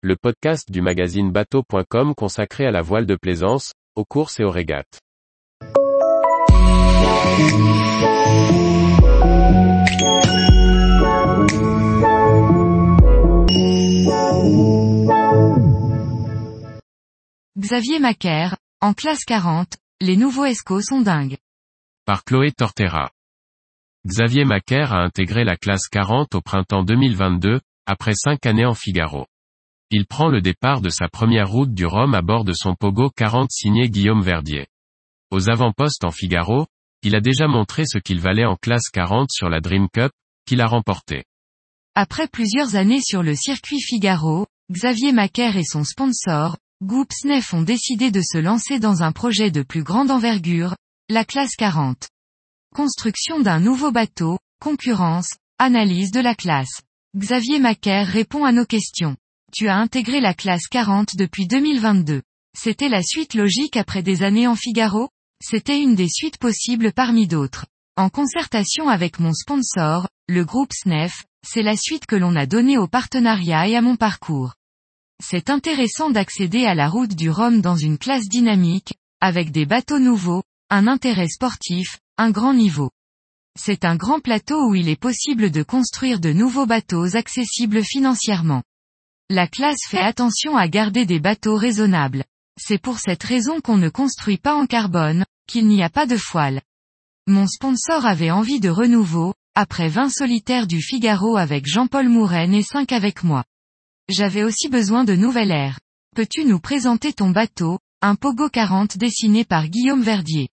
le 0.00 0.14
podcast 0.14 0.70
du 0.70 0.80
magazine 0.80 1.32
bateau.com 1.32 2.14
consacré 2.14 2.64
à 2.64 2.70
la 2.70 2.82
voile 2.82 3.04
de 3.04 3.16
plaisance, 3.16 3.72
aux 3.96 4.04
courses 4.04 4.38
et 4.38 4.44
aux 4.44 4.50
régates. 4.50 5.00
Xavier 17.58 17.98
Macaire, 17.98 18.56
en 18.80 18.94
classe 18.94 19.24
40, 19.24 19.78
les 20.00 20.16
nouveaux 20.16 20.44
escos 20.44 20.80
sont 20.80 21.00
dingues. 21.00 21.38
Par 22.04 22.22
Chloé 22.22 22.52
Tortera. 22.52 23.10
Xavier 24.06 24.44
Macaire 24.44 24.92
a 24.92 25.02
intégré 25.02 25.42
la 25.42 25.56
classe 25.56 25.88
40 25.88 26.36
au 26.36 26.40
printemps 26.40 26.84
2022, 26.84 27.58
après 27.84 28.14
cinq 28.14 28.46
années 28.46 28.64
en 28.64 28.74
Figaro. 28.74 29.26
Il 29.90 30.04
prend 30.04 30.28
le 30.28 30.42
départ 30.42 30.82
de 30.82 30.90
sa 30.90 31.08
première 31.08 31.48
route 31.48 31.72
du 31.72 31.86
Rhum 31.86 32.12
à 32.14 32.20
bord 32.20 32.44
de 32.44 32.52
son 32.52 32.74
Pogo 32.74 33.08
40 33.08 33.50
signé 33.50 33.88
Guillaume 33.88 34.20
Verdier. 34.20 34.66
Aux 35.30 35.48
avant-postes 35.48 36.04
en 36.04 36.10
Figaro, 36.10 36.66
il 37.02 37.16
a 37.16 37.22
déjà 37.22 37.46
montré 37.46 37.84
ce 37.86 37.96
qu'il 37.96 38.20
valait 38.20 38.44
en 38.44 38.56
classe 38.56 38.90
40 38.92 39.30
sur 39.30 39.48
la 39.48 39.60
Dream 39.62 39.88
Cup, 39.90 40.12
qu'il 40.44 40.60
a 40.60 40.66
remporté. 40.66 41.24
Après 41.94 42.28
plusieurs 42.28 42.76
années 42.76 43.00
sur 43.00 43.22
le 43.22 43.34
circuit 43.34 43.80
Figaro, 43.80 44.46
Xavier 44.70 45.12
Macaire 45.12 45.56
et 45.56 45.64
son 45.64 45.84
sponsor, 45.84 46.58
Goop 46.82 47.10
Snef 47.10 47.54
ont 47.54 47.62
décidé 47.62 48.10
de 48.10 48.20
se 48.20 48.36
lancer 48.36 48.78
dans 48.78 49.02
un 49.02 49.12
projet 49.12 49.50
de 49.50 49.62
plus 49.62 49.84
grande 49.84 50.10
envergure, 50.10 50.76
la 51.08 51.24
classe 51.24 51.56
40. 51.56 52.08
Construction 52.74 53.40
d'un 53.40 53.58
nouveau 53.58 53.90
bateau, 53.90 54.38
concurrence, 54.60 55.30
analyse 55.58 56.10
de 56.10 56.20
la 56.20 56.34
classe. 56.34 56.82
Xavier 57.16 57.58
Macaire 57.58 58.06
répond 58.06 58.44
à 58.44 58.52
nos 58.52 58.66
questions. 58.66 59.16
Tu 59.52 59.68
as 59.68 59.76
intégré 59.76 60.20
la 60.20 60.34
classe 60.34 60.66
40 60.70 61.16
depuis 61.16 61.46
2022. 61.46 62.22
C'était 62.56 62.90
la 62.90 63.02
suite 63.02 63.34
logique 63.34 63.78
après 63.78 64.02
des 64.02 64.22
années 64.22 64.46
en 64.46 64.54
Figaro 64.54 65.08
C'était 65.42 65.80
une 65.80 65.94
des 65.94 66.08
suites 66.08 66.36
possibles 66.36 66.92
parmi 66.92 67.26
d'autres. 67.26 67.64
En 67.96 68.10
concertation 68.10 68.88
avec 68.88 69.18
mon 69.20 69.32
sponsor, 69.32 70.06
le 70.28 70.44
groupe 70.44 70.72
SNEF, 70.74 71.24
c'est 71.46 71.62
la 71.62 71.76
suite 71.76 72.04
que 72.04 72.16
l'on 72.16 72.36
a 72.36 72.44
donnée 72.44 72.76
au 72.76 72.88
partenariat 72.88 73.66
et 73.68 73.74
à 73.74 73.80
mon 73.80 73.96
parcours. 73.96 74.52
C'est 75.24 75.48
intéressant 75.48 76.10
d'accéder 76.10 76.66
à 76.66 76.74
la 76.74 76.88
route 76.90 77.14
du 77.14 77.30
Rhum 77.30 77.62
dans 77.62 77.76
une 77.76 77.96
classe 77.96 78.28
dynamique, 78.28 78.94
avec 79.20 79.50
des 79.50 79.64
bateaux 79.64 79.98
nouveaux, 79.98 80.42
un 80.68 80.86
intérêt 80.86 81.28
sportif, 81.28 81.98
un 82.18 82.30
grand 82.30 82.52
niveau. 82.52 82.90
C'est 83.58 83.86
un 83.86 83.96
grand 83.96 84.20
plateau 84.20 84.68
où 84.68 84.74
il 84.74 84.88
est 84.90 85.00
possible 85.00 85.50
de 85.50 85.62
construire 85.62 86.20
de 86.20 86.32
nouveaux 86.32 86.66
bateaux 86.66 87.16
accessibles 87.16 87.82
financièrement. 87.82 88.62
La 89.30 89.46
classe 89.46 89.80
fait 89.86 89.98
attention 89.98 90.56
à 90.56 90.68
garder 90.68 91.04
des 91.04 91.20
bateaux 91.20 91.56
raisonnables. 91.56 92.24
C'est 92.58 92.80
pour 92.80 92.98
cette 92.98 93.22
raison 93.22 93.60
qu'on 93.60 93.76
ne 93.76 93.90
construit 93.90 94.38
pas 94.38 94.54
en 94.54 94.64
carbone, 94.64 95.26
qu'il 95.46 95.68
n'y 95.68 95.82
a 95.82 95.90
pas 95.90 96.06
de 96.06 96.16
foile. 96.16 96.62
Mon 97.26 97.46
sponsor 97.46 98.06
avait 98.06 98.30
envie 98.30 98.58
de 98.58 98.70
renouveau, 98.70 99.34
après 99.54 99.88
20 99.88 100.08
solitaires 100.08 100.66
du 100.66 100.80
Figaro 100.80 101.36
avec 101.36 101.66
Jean-Paul 101.66 102.08
Mouren 102.08 102.54
et 102.54 102.62
5 102.62 102.90
avec 102.92 103.22
moi. 103.22 103.44
J'avais 104.08 104.44
aussi 104.44 104.70
besoin 104.70 105.04
de 105.04 105.14
nouvelles 105.14 105.50
air. 105.50 105.78
Peux-tu 106.16 106.46
nous 106.46 106.58
présenter 106.58 107.12
ton 107.12 107.28
bateau, 107.28 107.78
un 108.00 108.14
Pogo 108.14 108.48
40 108.48 108.96
dessiné 108.96 109.44
par 109.44 109.68
Guillaume 109.68 110.02
Verdier? 110.02 110.48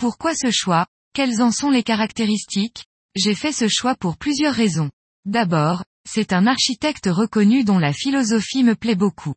Pourquoi 0.00 0.34
ce 0.34 0.50
choix? 0.50 0.88
Quelles 1.12 1.40
en 1.40 1.52
sont 1.52 1.70
les 1.70 1.84
caractéristiques? 1.84 2.86
J'ai 3.14 3.36
fait 3.36 3.52
ce 3.52 3.68
choix 3.68 3.94
pour 3.94 4.16
plusieurs 4.16 4.54
raisons. 4.54 4.90
D'abord, 5.26 5.84
c'est 6.08 6.32
un 6.32 6.46
architecte 6.46 7.08
reconnu 7.10 7.64
dont 7.64 7.78
la 7.78 7.92
philosophie 7.92 8.64
me 8.64 8.74
plaît 8.74 8.94
beaucoup. 8.94 9.34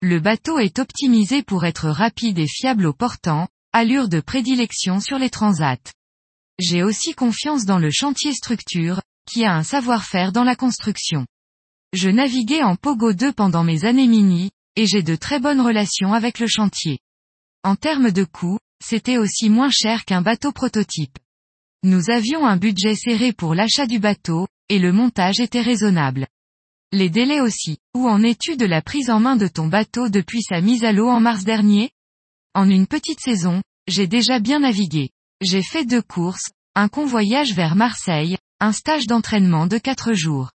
Le 0.00 0.18
bateau 0.20 0.58
est 0.58 0.78
optimisé 0.78 1.42
pour 1.42 1.64
être 1.64 1.88
rapide 1.88 2.38
et 2.38 2.48
fiable 2.48 2.86
au 2.86 2.92
portant, 2.92 3.48
allure 3.72 4.08
de 4.08 4.20
prédilection 4.20 5.00
sur 5.00 5.18
les 5.18 5.30
transats. 5.30 5.92
J'ai 6.58 6.82
aussi 6.82 7.14
confiance 7.14 7.64
dans 7.64 7.78
le 7.78 7.90
chantier 7.90 8.34
structure, 8.34 9.00
qui 9.30 9.44
a 9.44 9.54
un 9.54 9.62
savoir-faire 9.62 10.32
dans 10.32 10.44
la 10.44 10.56
construction. 10.56 11.26
Je 11.92 12.08
naviguais 12.08 12.62
en 12.62 12.76
Pogo 12.76 13.12
2 13.12 13.32
pendant 13.32 13.64
mes 13.64 13.84
années 13.84 14.06
mini, 14.06 14.50
et 14.76 14.86
j'ai 14.86 15.02
de 15.02 15.16
très 15.16 15.38
bonnes 15.38 15.60
relations 15.60 16.12
avec 16.12 16.38
le 16.38 16.46
chantier. 16.46 16.98
En 17.62 17.76
termes 17.76 18.10
de 18.10 18.24
coût, 18.24 18.58
c'était 18.84 19.18
aussi 19.18 19.48
moins 19.50 19.70
cher 19.70 20.04
qu'un 20.04 20.22
bateau 20.22 20.52
prototype. 20.52 21.18
Nous 21.84 22.10
avions 22.10 22.46
un 22.46 22.56
budget 22.56 22.94
serré 22.96 23.32
pour 23.32 23.54
l'achat 23.54 23.86
du 23.86 23.98
bateau, 23.98 24.46
et 24.72 24.78
le 24.78 24.90
montage 24.90 25.38
était 25.38 25.60
raisonnable. 25.60 26.26
Les 26.92 27.10
délais 27.10 27.40
aussi. 27.40 27.76
Où 27.94 28.08
en 28.08 28.22
es-tu 28.22 28.56
de 28.56 28.64
la 28.64 28.80
prise 28.80 29.10
en 29.10 29.20
main 29.20 29.36
de 29.36 29.46
ton 29.46 29.66
bateau 29.66 30.08
depuis 30.08 30.40
sa 30.40 30.62
mise 30.62 30.82
à 30.82 30.92
l'eau 30.92 31.10
en 31.10 31.20
mars 31.20 31.44
dernier? 31.44 31.90
En 32.54 32.70
une 32.70 32.86
petite 32.86 33.20
saison, 33.20 33.62
j'ai 33.86 34.06
déjà 34.06 34.38
bien 34.38 34.60
navigué. 34.60 35.10
J'ai 35.42 35.62
fait 35.62 35.84
deux 35.84 36.00
courses, 36.00 36.48
un 36.74 36.88
convoyage 36.88 37.52
vers 37.52 37.76
Marseille, 37.76 38.38
un 38.60 38.72
stage 38.72 39.06
d'entraînement 39.06 39.66
de 39.66 39.76
quatre 39.76 40.14
jours. 40.14 40.52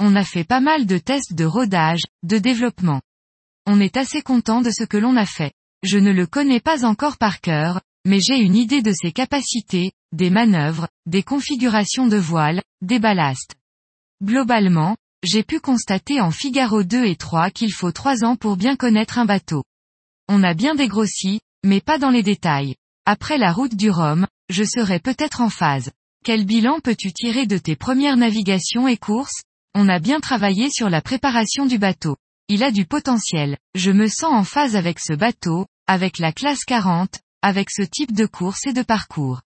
On 0.00 0.16
a 0.16 0.24
fait 0.24 0.42
pas 0.42 0.60
mal 0.60 0.84
de 0.84 0.98
tests 0.98 1.34
de 1.34 1.44
rodage, 1.44 2.02
de 2.24 2.38
développement. 2.38 3.02
On 3.66 3.78
est 3.78 3.96
assez 3.96 4.20
content 4.20 4.62
de 4.62 4.72
ce 4.72 4.82
que 4.82 4.96
l'on 4.96 5.16
a 5.16 5.26
fait. 5.26 5.52
Je 5.84 5.98
ne 5.98 6.10
le 6.10 6.26
connais 6.26 6.60
pas 6.60 6.84
encore 6.84 7.18
par 7.18 7.40
cœur, 7.40 7.82
mais 8.04 8.20
j'ai 8.20 8.38
une 8.38 8.56
idée 8.56 8.82
de 8.82 8.92
ses 8.92 9.12
capacités, 9.12 9.92
des 10.12 10.30
manœuvres, 10.30 10.88
des 11.06 11.22
configurations 11.22 12.06
de 12.06 12.16
voile, 12.16 12.62
des 12.82 12.98
ballasts. 12.98 13.54
Globalement, 14.22 14.96
j'ai 15.22 15.42
pu 15.42 15.58
constater 15.58 16.20
en 16.20 16.30
Figaro 16.30 16.82
2 16.82 17.06
et 17.06 17.16
3 17.16 17.50
qu'il 17.50 17.72
faut 17.72 17.92
3 17.92 18.24
ans 18.24 18.36
pour 18.36 18.56
bien 18.56 18.76
connaître 18.76 19.18
un 19.18 19.24
bateau. 19.24 19.64
On 20.28 20.42
a 20.42 20.54
bien 20.54 20.74
dégrossi, 20.74 21.40
mais 21.64 21.80
pas 21.80 21.98
dans 21.98 22.10
les 22.10 22.22
détails. 22.22 22.76
Après 23.06 23.38
la 23.38 23.52
route 23.52 23.74
du 23.74 23.90
Rhum, 23.90 24.26
je 24.50 24.64
serai 24.64 24.98
peut-être 24.98 25.40
en 25.40 25.50
phase. 25.50 25.90
Quel 26.24 26.44
bilan 26.44 26.80
peux-tu 26.80 27.12
tirer 27.12 27.46
de 27.46 27.58
tes 27.58 27.76
premières 27.76 28.16
navigations 28.16 28.88
et 28.88 28.96
courses? 28.96 29.42
On 29.74 29.88
a 29.88 29.98
bien 29.98 30.20
travaillé 30.20 30.70
sur 30.70 30.88
la 30.88 31.02
préparation 31.02 31.66
du 31.66 31.78
bateau. 31.78 32.16
Il 32.48 32.62
a 32.62 32.70
du 32.70 32.86
potentiel. 32.86 33.58
Je 33.74 33.90
me 33.90 34.08
sens 34.08 34.32
en 34.32 34.44
phase 34.44 34.76
avec 34.76 35.00
ce 35.00 35.14
bateau, 35.14 35.66
avec 35.86 36.18
la 36.18 36.32
classe 36.32 36.64
40, 36.64 37.20
avec 37.44 37.70
ce 37.70 37.82
type 37.82 38.12
de 38.12 38.24
course 38.24 38.66
et 38.66 38.72
de 38.72 38.80
parcours. 38.80 39.42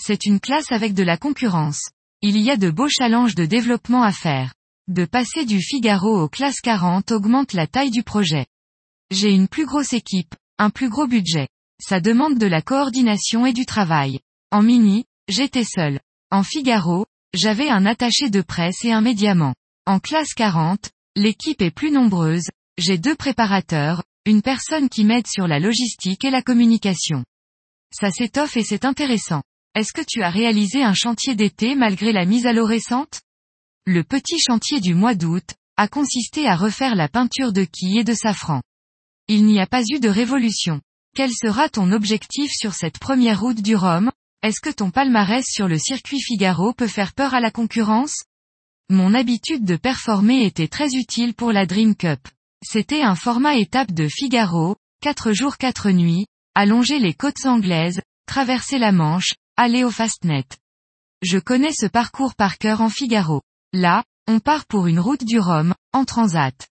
C'est 0.00 0.24
une 0.24 0.38
classe 0.38 0.70
avec 0.70 0.94
de 0.94 1.02
la 1.02 1.16
concurrence. 1.16 1.90
Il 2.22 2.38
y 2.38 2.48
a 2.48 2.56
de 2.56 2.70
beaux 2.70 2.88
challenges 2.88 3.34
de 3.34 3.44
développement 3.44 4.04
à 4.04 4.12
faire. 4.12 4.54
De 4.86 5.04
passer 5.04 5.44
du 5.44 5.60
Figaro 5.60 6.16
aux 6.22 6.28
classes 6.28 6.60
40 6.60 7.10
augmente 7.10 7.52
la 7.52 7.66
taille 7.66 7.90
du 7.90 8.04
projet. 8.04 8.46
J'ai 9.10 9.32
une 9.32 9.48
plus 9.48 9.66
grosse 9.66 9.94
équipe, 9.94 10.36
un 10.58 10.70
plus 10.70 10.88
gros 10.88 11.08
budget. 11.08 11.48
Ça 11.82 11.98
demande 11.98 12.38
de 12.38 12.46
la 12.46 12.62
coordination 12.62 13.46
et 13.46 13.52
du 13.52 13.66
travail. 13.66 14.20
En 14.52 14.62
mini, 14.62 15.04
j'étais 15.26 15.64
seul. 15.64 15.98
En 16.30 16.44
Figaro, 16.44 17.04
j'avais 17.34 17.68
un 17.68 17.84
attaché 17.84 18.30
de 18.30 18.42
presse 18.42 18.84
et 18.84 18.92
un 18.92 19.00
médiamant. 19.00 19.56
En 19.86 19.98
classe 19.98 20.34
40, 20.34 20.90
l'équipe 21.16 21.62
est 21.62 21.72
plus 21.72 21.90
nombreuse, 21.90 22.46
j'ai 22.78 22.96
deux 22.96 23.16
préparateurs, 23.16 24.04
une 24.26 24.40
personne 24.40 24.88
qui 24.88 25.04
m'aide 25.04 25.26
sur 25.26 25.46
la 25.46 25.58
logistique 25.58 26.24
et 26.24 26.30
la 26.30 26.40
communication. 26.40 27.24
Ça 27.92 28.10
s'étoffe 28.10 28.56
et 28.56 28.64
c'est 28.64 28.86
intéressant. 28.86 29.42
Est-ce 29.74 29.92
que 29.92 30.04
tu 30.06 30.22
as 30.22 30.30
réalisé 30.30 30.82
un 30.82 30.94
chantier 30.94 31.34
d'été 31.34 31.74
malgré 31.74 32.12
la 32.12 32.24
mise 32.24 32.46
à 32.46 32.52
l'eau 32.52 32.64
récente? 32.64 33.20
Le 33.84 34.02
petit 34.02 34.38
chantier 34.38 34.80
du 34.80 34.94
mois 34.94 35.14
d'août, 35.14 35.54
a 35.76 35.88
consisté 35.88 36.46
à 36.46 36.56
refaire 36.56 36.94
la 36.94 37.08
peinture 37.08 37.52
de 37.52 37.64
quilles 37.64 37.98
et 37.98 38.04
de 38.04 38.14
safran. 38.14 38.62
Il 39.28 39.44
n'y 39.44 39.60
a 39.60 39.66
pas 39.66 39.82
eu 39.82 40.00
de 40.00 40.08
révolution. 40.08 40.80
Quel 41.14 41.30
sera 41.32 41.68
ton 41.68 41.92
objectif 41.92 42.50
sur 42.52 42.74
cette 42.74 42.98
première 42.98 43.40
route 43.40 43.60
du 43.60 43.76
Rhum? 43.76 44.10
Est-ce 44.42 44.60
que 44.60 44.70
ton 44.70 44.90
palmarès 44.90 45.44
sur 45.46 45.68
le 45.68 45.78
circuit 45.78 46.20
Figaro 46.20 46.72
peut 46.72 46.86
faire 46.86 47.12
peur 47.12 47.34
à 47.34 47.40
la 47.40 47.50
concurrence? 47.50 48.24
Mon 48.88 49.14
habitude 49.14 49.64
de 49.64 49.76
performer 49.76 50.44
était 50.44 50.68
très 50.68 50.94
utile 50.94 51.34
pour 51.34 51.52
la 51.52 51.66
Dream 51.66 51.94
Cup. 51.94 52.20
C'était 52.66 53.02
un 53.02 53.14
format 53.14 53.56
étape 53.56 53.92
de 53.92 54.08
Figaro, 54.08 54.76
4 55.02 55.32
jours 55.32 55.58
4 55.58 55.90
nuits, 55.90 56.26
allonger 56.54 56.98
les 56.98 57.12
côtes 57.12 57.44
anglaises, 57.44 58.00
traverser 58.26 58.78
la 58.78 58.90
Manche, 58.90 59.34
Allez 59.56 59.84
au 59.84 59.90
Fastnet. 59.90 60.46
Je 61.20 61.38
connais 61.38 61.72
ce 61.72 61.84
parcours 61.84 62.34
par 62.34 62.56
cœur 62.56 62.80
en 62.80 62.88
Figaro. 62.88 63.42
Là, 63.74 64.02
on 64.26 64.40
part 64.40 64.64
pour 64.64 64.86
une 64.86 64.98
route 64.98 65.24
du 65.24 65.38
Rhum, 65.38 65.74
en 65.92 66.06
transat. 66.06 66.68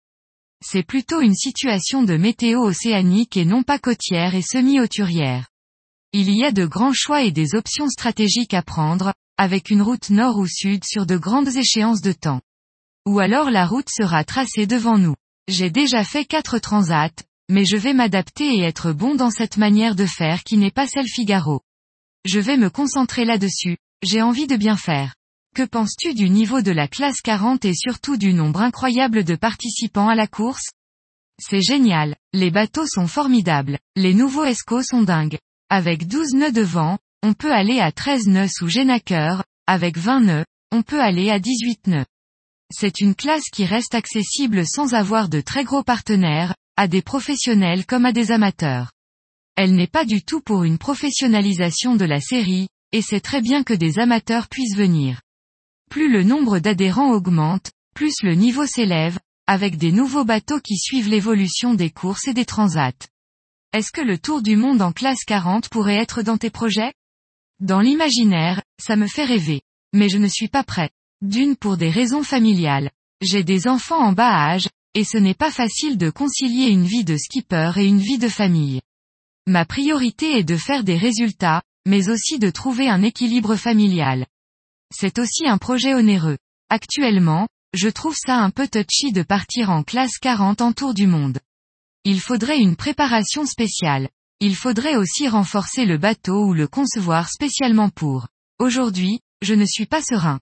C'est 0.65 0.81
plutôt 0.83 1.21
une 1.21 1.35
situation 1.35 2.01
de 2.01 2.17
météo 2.17 2.61
océanique 2.61 3.37
et 3.37 3.45
non 3.45 3.61
pas 3.61 3.77
côtière 3.77 4.33
et 4.33 4.41
semi-auturière. 4.41 5.47
Il 6.11 6.31
y 6.31 6.43
a 6.43 6.51
de 6.51 6.65
grands 6.65 6.93
choix 6.93 7.21
et 7.21 7.31
des 7.31 7.53
options 7.53 7.87
stratégiques 7.87 8.55
à 8.55 8.63
prendre, 8.63 9.13
avec 9.37 9.69
une 9.69 9.83
route 9.83 10.09
nord 10.09 10.39
ou 10.39 10.47
sud 10.47 10.83
sur 10.85 11.05
de 11.05 11.17
grandes 11.17 11.55
échéances 11.55 12.01
de 12.01 12.13
temps. 12.13 12.41
Ou 13.05 13.19
alors 13.19 13.51
la 13.51 13.67
route 13.67 13.89
sera 13.89 14.23
tracée 14.23 14.65
devant 14.65 14.97
nous. 14.97 15.15
J'ai 15.49 15.69
déjà 15.69 16.05
fait 16.05 16.23
quatre 16.23 16.57
transats, 16.57 17.11
mais 17.49 17.65
je 17.65 17.75
vais 17.75 17.93
m'adapter 17.93 18.55
et 18.55 18.61
être 18.61 18.93
bon 18.93 19.15
dans 19.15 19.29
cette 19.29 19.57
manière 19.57 19.93
de 19.95 20.05
faire 20.05 20.43
qui 20.43 20.55
n'est 20.55 20.71
pas 20.71 20.87
celle 20.87 21.07
Figaro. 21.07 21.61
Je 22.23 22.39
vais 22.39 22.55
me 22.55 22.69
concentrer 22.69 23.25
là-dessus, 23.25 23.77
j'ai 24.01 24.21
envie 24.21 24.47
de 24.47 24.55
bien 24.55 24.77
faire. 24.77 25.15
Que 25.53 25.63
penses-tu 25.63 26.13
du 26.13 26.29
niveau 26.29 26.61
de 26.61 26.71
la 26.71 26.87
classe 26.87 27.21
40 27.21 27.65
et 27.65 27.73
surtout 27.73 28.15
du 28.15 28.33
nombre 28.33 28.61
incroyable 28.61 29.25
de 29.25 29.35
participants 29.35 30.07
à 30.07 30.15
la 30.15 30.27
course? 30.27 30.71
C'est 31.39 31.61
génial, 31.61 32.15
les 32.31 32.49
bateaux 32.49 32.87
sont 32.87 33.07
formidables, 33.07 33.79
les 33.97 34.13
nouveaux 34.13 34.45
escos 34.45 34.83
sont 34.83 35.01
dingues. 35.01 35.39
Avec 35.69 36.07
12 36.07 36.35
nœuds 36.35 36.51
de 36.53 36.61
vent, 36.61 36.99
on 37.21 37.33
peut 37.33 37.51
aller 37.51 37.81
à 37.81 37.91
13 37.91 38.27
nœuds 38.27 38.47
sous 38.47 38.69
Genaker, 38.69 39.43
avec 39.67 39.97
20 39.97 40.21
nœuds, 40.21 40.45
on 40.71 40.83
peut 40.83 41.01
aller 41.01 41.29
à 41.29 41.39
18 41.39 41.87
nœuds. 41.87 42.05
C'est 42.75 43.01
une 43.01 43.13
classe 43.13 43.49
qui 43.53 43.65
reste 43.65 43.93
accessible 43.93 44.65
sans 44.65 44.95
avoir 44.95 45.29
de 45.29 45.41
très 45.41 45.63
gros 45.63 45.83
partenaires, 45.83 46.55
à 46.75 46.87
des 46.87 47.03
professionnels 47.03 47.85
comme 47.85 48.05
à 48.05 48.11
des 48.11 48.31
amateurs. 48.31 48.91
Elle 49.55 49.75
n'est 49.75 49.87
pas 49.87 50.05
du 50.05 50.23
tout 50.23 50.41
pour 50.41 50.63
une 50.63 50.79
professionnalisation 50.79 51.95
de 51.95 52.05
la 52.05 52.19
série, 52.19 52.67
et 52.91 53.03
c'est 53.03 53.19
très 53.19 53.41
bien 53.41 53.63
que 53.63 53.75
des 53.75 53.99
amateurs 53.99 54.47
puissent 54.47 54.75
venir. 54.75 55.21
Plus 55.91 56.11
le 56.11 56.23
nombre 56.23 56.57
d'adhérents 56.57 57.11
augmente, 57.11 57.71
plus 57.93 58.15
le 58.23 58.33
niveau 58.33 58.65
s'élève, 58.65 59.19
avec 59.45 59.77
des 59.77 59.91
nouveaux 59.91 60.25
bateaux 60.25 60.59
qui 60.59 60.77
suivent 60.77 61.09
l'évolution 61.09 61.75
des 61.75 61.91
courses 61.91 62.27
et 62.27 62.33
des 62.33 62.45
transats. 62.45 62.91
Est-ce 63.71 63.91
que 63.91 64.01
le 64.01 64.17
tour 64.17 64.41
du 64.41 64.55
monde 64.55 64.81
en 64.81 64.93
classe 64.93 65.23
40 65.25 65.69
pourrait 65.69 65.97
être 65.97 66.23
dans 66.23 66.37
tes 66.37 66.49
projets? 66.49 66.93
Dans 67.59 67.81
l'imaginaire, 67.81 68.63
ça 68.81 68.95
me 68.95 69.05
fait 69.05 69.25
rêver. 69.25 69.61
Mais 69.93 70.09
je 70.09 70.17
ne 70.17 70.27
suis 70.27 70.47
pas 70.47 70.63
prêt. 70.63 70.89
D'une 71.23 71.55
pour 71.55 71.77
des 71.77 71.89
raisons 71.89 72.21
familiales. 72.21 72.91
J'ai 73.21 73.45
des 73.45 73.69
enfants 73.69 74.03
en 74.03 74.11
bas 74.11 74.51
âge, 74.51 74.67
et 74.93 75.05
ce 75.05 75.17
n'est 75.17 75.33
pas 75.33 75.51
facile 75.51 75.97
de 75.97 76.09
concilier 76.09 76.65
une 76.65 76.83
vie 76.83 77.05
de 77.05 77.15
skipper 77.15 77.71
et 77.77 77.85
une 77.85 78.01
vie 78.01 78.17
de 78.17 78.27
famille. 78.27 78.81
Ma 79.47 79.63
priorité 79.63 80.37
est 80.37 80.43
de 80.43 80.57
faire 80.57 80.83
des 80.83 80.97
résultats, 80.97 81.61
mais 81.87 82.09
aussi 82.09 82.39
de 82.39 82.49
trouver 82.49 82.89
un 82.89 83.01
équilibre 83.03 83.55
familial. 83.55 84.25
C'est 84.93 85.17
aussi 85.17 85.47
un 85.47 85.57
projet 85.57 85.93
onéreux. 85.93 86.37
Actuellement, 86.69 87.47
je 87.73 87.87
trouve 87.87 88.17
ça 88.17 88.39
un 88.39 88.49
peu 88.49 88.67
touchy 88.67 89.13
de 89.13 89.23
partir 89.23 89.69
en 89.69 89.83
classe 89.83 90.17
40 90.17 90.59
en 90.59 90.73
tour 90.73 90.93
du 90.93 91.07
monde. 91.07 91.39
Il 92.03 92.19
faudrait 92.19 92.59
une 92.59 92.75
préparation 92.75 93.45
spéciale. 93.45 94.09
Il 94.41 94.57
faudrait 94.57 94.97
aussi 94.97 95.29
renforcer 95.29 95.85
le 95.85 95.97
bateau 95.97 96.47
ou 96.47 96.53
le 96.53 96.67
concevoir 96.67 97.29
spécialement 97.29 97.87
pour. 97.87 98.27
Aujourd'hui, 98.59 99.21
je 99.41 99.53
ne 99.53 99.65
suis 99.65 99.85
pas 99.85 100.01
serein. 100.01 100.41